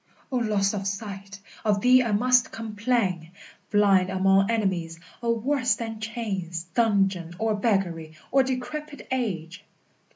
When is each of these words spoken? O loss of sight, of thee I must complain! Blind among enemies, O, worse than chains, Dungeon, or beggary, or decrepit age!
O 0.31 0.37
loss 0.37 0.73
of 0.73 0.87
sight, 0.87 1.39
of 1.63 1.81
thee 1.81 2.01
I 2.01 2.11
must 2.11 2.51
complain! 2.51 3.29
Blind 3.69 4.09
among 4.09 4.49
enemies, 4.49 4.99
O, 5.21 5.31
worse 5.31 5.75
than 5.75 5.99
chains, 5.99 6.63
Dungeon, 6.73 7.35
or 7.37 7.53
beggary, 7.53 8.15
or 8.31 8.41
decrepit 8.41 9.05
age! 9.11 9.63